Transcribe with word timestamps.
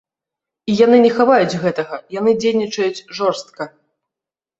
І 0.69 0.77
яны 0.85 0.97
не 1.01 1.11
хаваюць 1.17 1.59
гэтага, 1.65 1.99
яны 2.19 2.33
дзейнічаюць 2.41 3.05
жорстка. 3.19 3.69